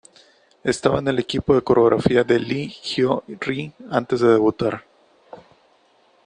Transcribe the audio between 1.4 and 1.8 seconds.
de